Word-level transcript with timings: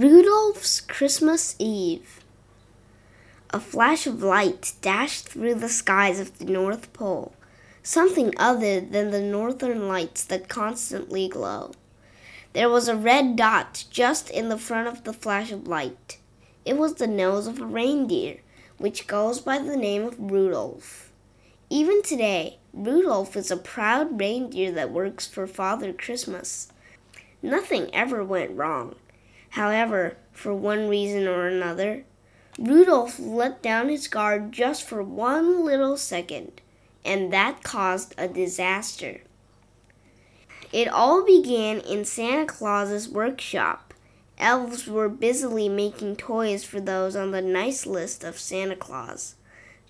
Rudolph's 0.00 0.80
Christmas 0.80 1.56
Eve. 1.58 2.20
A 3.50 3.58
flash 3.58 4.06
of 4.06 4.22
light 4.22 4.74
dashed 4.80 5.28
through 5.28 5.56
the 5.56 5.68
skies 5.68 6.20
of 6.20 6.38
the 6.38 6.44
North 6.44 6.92
Pole, 6.92 7.32
something 7.82 8.32
other 8.36 8.80
than 8.80 9.10
the 9.10 9.20
northern 9.20 9.88
lights 9.88 10.22
that 10.22 10.48
constantly 10.48 11.26
glow. 11.26 11.72
There 12.52 12.68
was 12.68 12.86
a 12.86 12.94
red 12.94 13.34
dot 13.34 13.86
just 13.90 14.30
in 14.30 14.50
the 14.50 14.56
front 14.56 14.86
of 14.86 15.02
the 15.02 15.12
flash 15.12 15.50
of 15.50 15.66
light. 15.66 16.18
It 16.64 16.76
was 16.76 16.94
the 16.94 17.08
nose 17.08 17.48
of 17.48 17.60
a 17.60 17.66
reindeer, 17.66 18.36
which 18.76 19.08
goes 19.08 19.40
by 19.40 19.58
the 19.58 19.76
name 19.76 20.04
of 20.04 20.30
Rudolph. 20.30 21.10
Even 21.70 22.02
today, 22.02 22.58
Rudolph 22.72 23.36
is 23.36 23.50
a 23.50 23.56
proud 23.56 24.20
reindeer 24.20 24.70
that 24.70 24.92
works 24.92 25.26
for 25.26 25.48
Father 25.48 25.92
Christmas. 25.92 26.68
Nothing 27.42 27.92
ever 27.92 28.22
went 28.22 28.56
wrong. 28.56 28.94
However, 29.50 30.16
for 30.32 30.54
one 30.54 30.88
reason 30.88 31.26
or 31.26 31.46
another, 31.46 32.04
Rudolph 32.58 33.18
let 33.18 33.62
down 33.62 33.88
his 33.88 34.08
guard 34.08 34.52
just 34.52 34.82
for 34.82 35.02
one 35.02 35.64
little 35.64 35.96
second, 35.96 36.60
and 37.04 37.32
that 37.32 37.62
caused 37.62 38.14
a 38.18 38.28
disaster. 38.28 39.20
It 40.72 40.88
all 40.88 41.24
began 41.24 41.80
in 41.80 42.04
Santa 42.04 42.46
Claus's 42.46 43.08
workshop. 43.08 43.94
Elves 44.38 44.86
were 44.86 45.08
busily 45.08 45.68
making 45.68 46.16
toys 46.16 46.62
for 46.64 46.80
those 46.80 47.16
on 47.16 47.30
the 47.30 47.42
nice 47.42 47.86
list 47.86 48.22
of 48.22 48.38
Santa 48.38 48.76
Claus. 48.76 49.34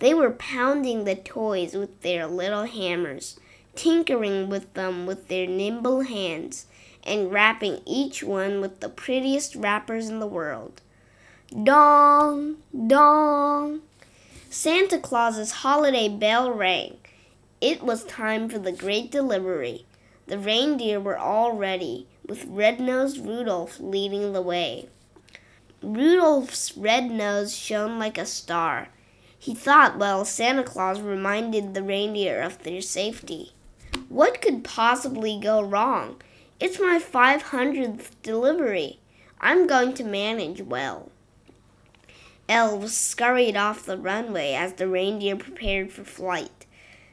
They 0.00 0.12
were 0.12 0.30
pounding 0.30 1.04
the 1.04 1.14
toys 1.14 1.74
with 1.74 2.02
their 2.02 2.26
little 2.26 2.64
hammers, 2.64 3.38
tinkering 3.76 4.48
with 4.48 4.74
them 4.74 5.06
with 5.06 5.28
their 5.28 5.46
nimble 5.46 6.02
hands, 6.02 6.66
and 7.04 7.30
wrapping 7.30 7.80
each 7.86 8.22
one 8.22 8.60
with 8.60 8.80
the 8.80 8.88
prettiest 8.88 9.54
wrappers 9.54 10.08
in 10.08 10.20
the 10.20 10.26
world. 10.26 10.80
Dong, 11.62 12.56
dong. 12.86 13.82
Santa 14.50 14.98
Claus's 14.98 15.52
holiday 15.52 16.08
bell 16.08 16.52
rang. 16.52 16.96
It 17.60 17.82
was 17.82 18.04
time 18.04 18.48
for 18.48 18.58
the 18.58 18.72
great 18.72 19.10
delivery. 19.10 19.84
The 20.26 20.38
reindeer 20.38 20.98
were 20.98 21.18
all 21.18 21.52
ready, 21.52 22.06
with 22.26 22.46
Red-Nosed 22.46 23.18
Rudolph 23.18 23.78
leading 23.78 24.32
the 24.32 24.42
way. 24.42 24.88
Rudolph's 25.82 26.76
red 26.76 27.10
nose 27.10 27.54
shone 27.54 27.98
like 27.98 28.16
a 28.16 28.24
star. 28.24 28.88
He 29.38 29.54
thought 29.54 29.98
while 29.98 30.24
Santa 30.24 30.62
Claus 30.62 31.02
reminded 31.02 31.74
the 31.74 31.82
reindeer 31.82 32.40
of 32.40 32.62
their 32.62 32.80
safety. 32.80 33.52
What 34.08 34.40
could 34.40 34.64
possibly 34.64 35.38
go 35.38 35.62
wrong? 35.62 36.22
It's 36.64 36.80
my 36.80 36.98
500th 36.98 38.12
delivery. 38.22 38.98
I'm 39.38 39.66
going 39.66 39.92
to 39.96 40.02
manage 40.02 40.62
well. 40.62 41.10
Elves 42.48 42.96
scurried 42.96 43.54
off 43.54 43.84
the 43.84 43.98
runway 43.98 44.54
as 44.54 44.72
the 44.72 44.88
reindeer 44.88 45.36
prepared 45.36 45.92
for 45.92 46.04
flight. 46.04 46.64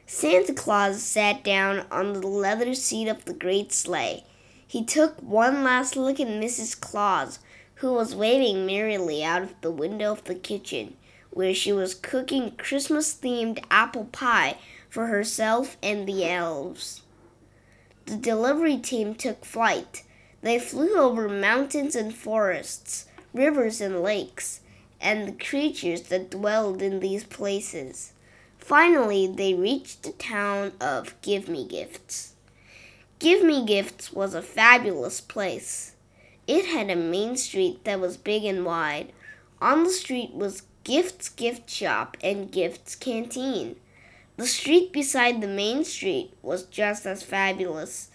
Santa 0.06 0.54
Claus 0.54 1.02
sat 1.02 1.44
down 1.44 1.84
on 1.90 2.14
the 2.14 2.26
leather 2.26 2.74
seat 2.74 3.08
of 3.08 3.26
the 3.26 3.34
great 3.34 3.74
sleigh. 3.74 4.24
He 4.66 4.82
took 4.82 5.20
one 5.20 5.62
last 5.62 5.96
look 5.96 6.18
at 6.18 6.28
Mrs. 6.28 6.80
Claus, 6.80 7.38
who 7.74 7.92
was 7.92 8.14
waving 8.14 8.64
merrily 8.64 9.22
out 9.22 9.42
of 9.42 9.60
the 9.60 9.70
window 9.70 10.12
of 10.12 10.24
the 10.24 10.34
kitchen, 10.34 10.96
where 11.28 11.52
she 11.52 11.74
was 11.74 11.94
cooking 11.94 12.52
Christmas 12.52 13.12
themed 13.12 13.62
apple 13.70 14.06
pie 14.06 14.56
for 14.88 15.08
herself 15.08 15.76
and 15.82 16.08
the 16.08 16.26
elves. 16.26 17.02
The 18.06 18.16
delivery 18.16 18.78
team 18.78 19.14
took 19.14 19.44
flight. 19.44 20.02
They 20.42 20.58
flew 20.58 20.96
over 20.96 21.28
mountains 21.28 21.94
and 21.94 22.14
forests, 22.14 23.06
rivers 23.32 23.80
and 23.80 24.02
lakes, 24.02 24.60
and 25.00 25.26
the 25.26 25.44
creatures 25.44 26.02
that 26.02 26.30
dwelled 26.30 26.82
in 26.82 27.00
these 27.00 27.24
places. 27.24 28.12
Finally, 28.58 29.26
they 29.26 29.54
reached 29.54 30.02
the 30.02 30.12
town 30.12 30.72
of 30.80 31.20
Give 31.22 31.48
Me 31.48 31.66
Gifts. 31.66 32.34
Give 33.18 33.44
Me 33.44 33.64
Gifts 33.64 34.12
was 34.12 34.34
a 34.34 34.42
fabulous 34.42 35.20
place. 35.20 35.94
It 36.46 36.66
had 36.66 36.90
a 36.90 36.96
main 36.96 37.36
street 37.36 37.84
that 37.84 38.00
was 38.00 38.16
big 38.16 38.44
and 38.44 38.64
wide. 38.64 39.12
On 39.60 39.84
the 39.84 39.90
street 39.90 40.32
was 40.32 40.62
Gifts 40.84 41.28
Gift 41.28 41.70
Shop 41.70 42.16
and 42.22 42.50
Gifts 42.50 42.96
Canteen. 42.96 43.76
The 44.36 44.46
street 44.46 44.92
beside 44.92 45.40
the 45.40 45.46
main 45.46 45.84
street 45.84 46.32
was 46.40 46.64
just 46.64 47.06
as 47.06 47.22
fabulous. 47.22 48.10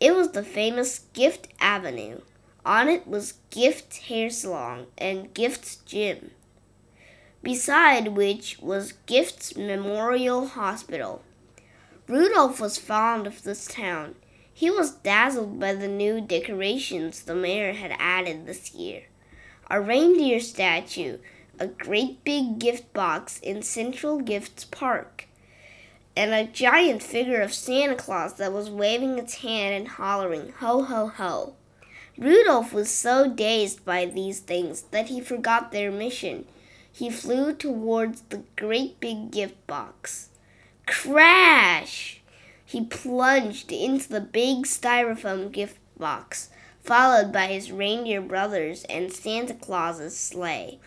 It 0.00 0.16
was 0.16 0.32
the 0.32 0.42
famous 0.42 1.00
Gift 1.12 1.48
Avenue. 1.60 2.22
On 2.66 2.88
it 2.88 3.06
was 3.06 3.34
Gift 3.50 3.96
Hair 4.08 4.30
Salon 4.30 4.86
and 4.98 5.32
Gifts 5.32 5.76
Gym, 5.76 6.32
beside 7.42 8.08
which 8.08 8.58
was 8.58 8.94
Gifts 9.06 9.56
Memorial 9.56 10.48
Hospital. 10.48 11.22
Rudolph 12.06 12.60
was 12.60 12.76
fond 12.76 13.26
of 13.26 13.44
this 13.44 13.66
town. 13.66 14.16
He 14.52 14.68
was 14.68 14.90
dazzled 14.90 15.58
by 15.58 15.72
the 15.74 15.88
new 15.88 16.20
decorations 16.20 17.22
the 17.22 17.34
mayor 17.34 17.72
had 17.72 17.96
added 17.98 18.44
this 18.44 18.74
year. 18.74 19.04
A 19.70 19.80
reindeer 19.80 20.40
statue, 20.40 21.18
a 21.58 21.68
great 21.68 22.24
big 22.24 22.58
gift 22.58 22.92
box 22.92 23.38
in 23.38 23.62
Central 23.62 24.20
Gifts 24.20 24.64
Park, 24.64 25.28
and 26.16 26.32
a 26.32 26.44
giant 26.44 27.02
figure 27.02 27.40
of 27.40 27.54
Santa 27.54 27.94
Claus 27.94 28.34
that 28.34 28.52
was 28.52 28.68
waving 28.68 29.18
its 29.18 29.36
hand 29.36 29.74
and 29.74 29.88
hollering, 29.88 30.52
Ho, 30.58 30.82
ho, 30.82 31.08
ho. 31.08 31.54
Rudolph 32.18 32.72
was 32.72 32.90
so 32.90 33.28
dazed 33.28 33.84
by 33.84 34.04
these 34.04 34.40
things 34.40 34.82
that 34.90 35.06
he 35.06 35.20
forgot 35.20 35.72
their 35.72 35.90
mission. 35.90 36.44
He 36.92 37.08
flew 37.08 37.54
towards 37.54 38.22
the 38.22 38.42
great 38.56 39.00
big 39.00 39.30
gift 39.30 39.66
box. 39.66 40.28
Crash! 40.86 42.20
He 42.64 42.84
plunged 42.84 43.72
into 43.72 44.08
the 44.08 44.20
big 44.20 44.64
styrofoam 44.66 45.50
gift 45.50 45.78
box, 45.98 46.50
followed 46.82 47.32
by 47.32 47.46
his 47.46 47.72
reindeer 47.72 48.20
brothers 48.20 48.84
and 48.84 49.12
Santa 49.12 49.54
Claus's 49.54 50.16
sleigh. 50.16 50.78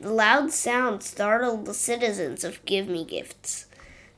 The 0.00 0.10
loud 0.10 0.50
sound 0.52 1.02
startled 1.02 1.64
the 1.64 1.74
citizens 1.74 2.42
of 2.42 2.64
Give 2.64 2.88
Me 2.88 3.04
Gifts. 3.04 3.66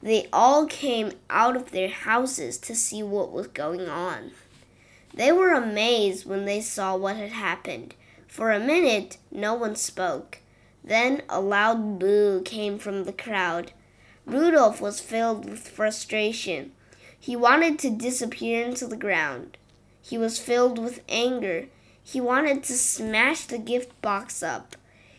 They 0.04 0.28
all 0.34 0.66
came 0.66 1.12
out 1.30 1.56
of 1.56 1.70
their 1.70 1.88
houses 1.88 2.58
to 2.58 2.74
see 2.74 3.02
what 3.02 3.32
was 3.32 3.46
going 3.46 3.88
on. 3.88 4.32
They 5.14 5.32
were 5.32 5.52
amazed 5.52 6.26
when 6.26 6.44
they 6.44 6.60
saw 6.60 6.94
what 6.94 7.16
had 7.16 7.32
happened. 7.32 7.94
For 8.28 8.52
a 8.52 8.60
minute, 8.60 9.16
no 9.30 9.54
one 9.54 9.76
spoke. 9.76 10.40
Then 10.84 11.22
a 11.30 11.40
loud 11.40 11.98
boo 11.98 12.42
came 12.44 12.78
from 12.78 13.04
the 13.04 13.14
crowd. 13.14 13.72
Rudolph 14.26 14.78
was 14.78 15.00
filled 15.00 15.48
with 15.48 15.68
frustration. 15.68 16.72
He 17.18 17.34
wanted 17.34 17.78
to 17.78 17.88
disappear 17.88 18.62
into 18.62 18.86
the 18.86 18.98
ground. 18.98 19.56
He 20.02 20.18
was 20.18 20.38
filled 20.38 20.78
with 20.78 21.00
anger. 21.08 21.68
He 22.02 22.20
wanted 22.20 22.62
to 22.64 22.74
smash 22.74 23.46
the 23.46 23.56
gift 23.56 23.98
box 24.02 24.42
up. 24.42 24.76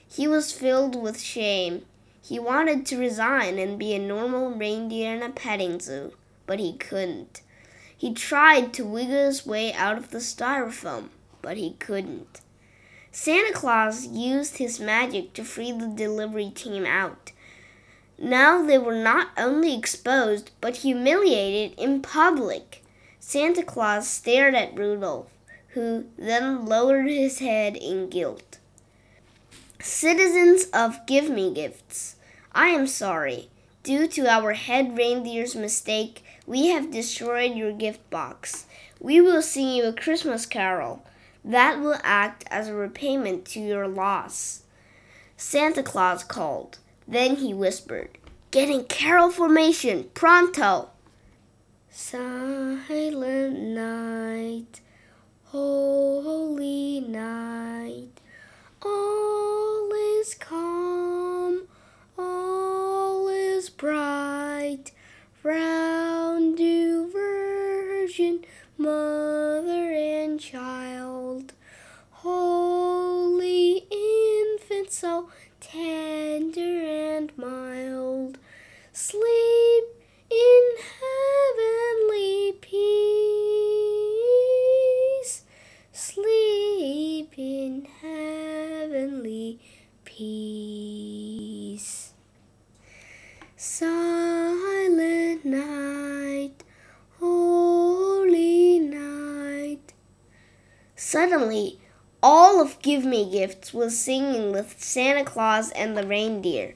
He 0.08 0.28
was 0.28 0.52
filled 0.52 0.96
with 0.96 1.20
shame. 1.20 1.86
He 2.28 2.40
wanted 2.40 2.88
to 2.88 2.98
resign 2.98 3.60
and 3.60 3.78
be 3.78 3.94
a 3.94 4.00
normal 4.00 4.50
reindeer 4.50 5.14
in 5.14 5.22
a 5.22 5.30
petting 5.30 5.80
zoo, 5.80 6.14
but 6.48 6.60
he 6.60 6.74
couldn't. 6.74 7.42
He 7.96 8.16
tried 8.16 8.74
to 8.74 8.84
wiggle 8.84 9.28
his 9.28 9.46
way 9.46 9.72
out 9.74 9.96
of 10.00 10.10
the 10.10 10.18
styrofoam, 10.18 11.10
but 11.44 11.58
he 11.58 11.74
couldn't. 11.74 12.42
Santa 13.12 13.54
Claus 13.54 14.08
used 14.08 14.58
his 14.58 14.80
magic 14.80 15.34
to 15.34 15.44
free 15.44 15.72
the 15.72 15.86
delivery 15.86 16.50
team 16.50 16.84
out. 16.84 17.32
Now 18.18 18.64
they 18.64 18.80
were 18.80 18.96
not 18.96 19.30
only 19.38 19.78
exposed, 19.78 20.50
but 20.62 20.78
humiliated 20.78 21.78
in 21.78 22.02
public. 22.02 22.84
Santa 23.20 23.62
Claus 23.62 24.08
stared 24.08 24.56
at 24.56 24.76
Rudolph, 24.76 25.30
who 25.70 26.06
then 26.18 26.66
lowered 26.66 27.08
his 27.08 27.38
head 27.38 27.76
in 27.76 28.10
guilt. 28.10 28.58
Citizens 29.80 30.66
of 30.74 31.06
Give 31.06 31.30
Me 31.30 31.54
Gifts, 31.54 32.15
I 32.56 32.70
am 32.70 32.88
sorry. 32.88 33.50
Due 33.84 34.08
to 34.08 34.30
our 34.30 34.54
head 34.54 34.98
reindeer's 34.98 35.58
mistake, 35.58 36.24
we 36.48 36.68
have 36.68 36.90
destroyed 36.90 37.54
your 37.54 37.74
gift 37.74 38.10
box. 38.10 38.66
We 38.98 39.20
will 39.20 39.42
sing 39.42 39.68
you 39.72 39.84
a 39.84 39.94
Christmas 39.94 40.46
carol. 40.46 41.04
That 41.44 41.82
will 41.82 42.00
act 42.02 42.46
as 42.50 42.70
a 42.70 42.74
repayment 42.74 43.44
to 43.48 43.60
your 43.60 43.90
loss. 43.90 44.64
Santa 45.36 45.84
Claus 45.84 46.24
called. 46.24 46.78
Then 47.06 47.36
he 47.36 47.54
whispered, 47.54 48.18
Get 48.52 48.70
in 48.70 48.86
carol 48.86 49.32
formation, 49.32 50.10
pronto! 50.14 50.92
Silent 51.92 53.60
night, 53.60 54.80
holy 55.44 57.02
night, 57.02 58.22
all 58.82 59.65
so 74.96 75.28
tender 75.60 76.62
and 76.62 77.38
mild. 77.38 78.38
Sleep 78.94 79.84
in 80.32 80.64
heavenly 81.04 82.54
peace. 82.62 82.82
Sleep 85.92 87.34
in 87.38 87.88
heavenly 88.02 89.60
peace. 90.06 90.94
Silent 93.58 95.44
night, 95.44 96.64
holy 97.20 98.80
night. 98.80 99.92
Suddenly, 100.96 101.82
all 102.28 102.60
of 102.60 102.82
Give 102.82 103.06
Me 103.06 103.30
Gifts 103.30 103.72
was 103.72 104.00
singing 104.00 104.52
with 104.52 104.84
Santa 104.84 105.24
Claus 105.24 105.70
and 105.74 105.96
the 105.96 106.08
reindeer. 106.08 106.74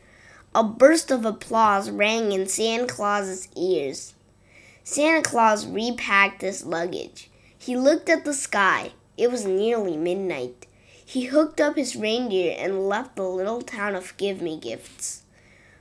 A 0.54 0.64
burst 0.64 1.10
of 1.10 1.26
applause 1.26 1.90
rang 1.90 2.32
in 2.32 2.48
Santa 2.48 2.86
Claus's 2.86 3.48
ears. 3.58 4.14
Santa 4.84 5.24
Claus 5.24 5.66
repacked 5.66 6.44
his 6.44 6.68
luggage. 6.68 7.32
He 7.58 7.76
looked 7.76 8.10
at 8.10 8.26
the 8.26 8.34
sky. 8.36 8.92
It 9.18 9.32
was 9.32 9.44
nearly 9.44 9.98
midnight. 9.98 10.68
He 11.04 11.26
hooked 11.26 11.60
up 11.60 11.78
his 11.78 11.96
reindeer 11.96 12.56
and 12.56 12.88
left 12.88 13.16
the 13.16 13.24
little 13.24 13.64
town 13.64 13.96
of 13.96 14.16
Give 14.18 14.44
Me 14.44 14.56
Gifts. 14.56 15.24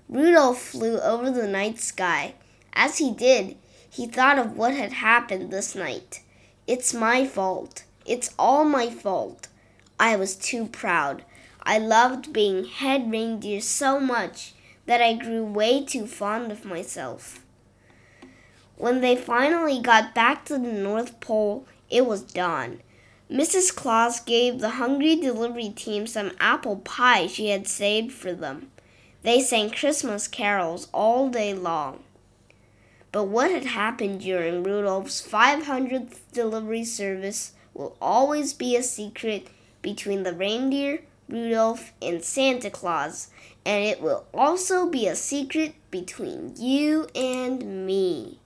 Rudolph 0.08 0.62
flew 0.62 0.98
over 0.98 1.30
the 1.30 1.46
night 1.46 1.78
sky. 1.78 2.32
As 2.72 2.96
he 2.96 3.12
did, 3.12 3.54
he 3.90 4.06
thought 4.06 4.38
of 4.38 4.56
what 4.56 4.72
had 4.72 4.94
happened 4.94 5.50
this 5.50 5.74
night. 5.74 6.22
It's 6.66 6.94
my 6.94 7.26
fault. 7.26 7.84
It's 8.06 8.32
all 8.38 8.64
my 8.64 8.88
fault. 8.88 9.47
I 10.00 10.16
was 10.16 10.36
too 10.36 10.66
proud. 10.66 11.24
I 11.62 11.78
loved 11.78 12.32
being 12.32 12.64
head 12.64 13.10
reindeer 13.10 13.60
so 13.60 13.98
much 13.98 14.54
that 14.86 15.02
I 15.02 15.14
grew 15.14 15.44
way 15.44 15.84
too 15.84 16.06
fond 16.06 16.52
of 16.52 16.64
myself. 16.64 17.44
When 18.76 19.00
they 19.00 19.16
finally 19.16 19.80
got 19.80 20.14
back 20.14 20.44
to 20.46 20.54
the 20.54 20.72
North 20.72 21.18
Pole, 21.20 21.66
it 21.90 22.06
was 22.06 22.22
dawn. 22.22 22.80
Mrs. 23.30 23.74
Claus 23.74 24.20
gave 24.20 24.60
the 24.60 24.70
hungry 24.70 25.16
delivery 25.16 25.68
team 25.68 26.06
some 26.06 26.32
apple 26.38 26.76
pie 26.76 27.26
she 27.26 27.48
had 27.48 27.66
saved 27.66 28.12
for 28.12 28.32
them. 28.32 28.70
They 29.22 29.40
sang 29.40 29.70
Christmas 29.70 30.28
carols 30.28 30.88
all 30.94 31.28
day 31.28 31.52
long. 31.52 32.04
But 33.10 33.24
what 33.24 33.50
had 33.50 33.64
happened 33.64 34.20
during 34.20 34.62
Rudolph's 34.62 35.26
500th 35.26 36.18
delivery 36.32 36.84
service 36.84 37.52
will 37.74 37.96
always 38.00 38.52
be 38.52 38.76
a 38.76 38.82
secret 38.82 39.48
between 39.88 40.22
the 40.22 40.34
reindeer, 40.34 41.00
Rudolph, 41.30 41.92
and 42.02 42.22
Santa 42.22 42.68
Claus, 42.68 43.28
and 43.64 43.84
it 43.84 44.02
will 44.02 44.26
also 44.34 44.86
be 44.86 45.06
a 45.06 45.16
secret 45.16 45.74
between 45.90 46.54
you 46.56 47.08
and 47.14 47.86
me. 47.86 48.38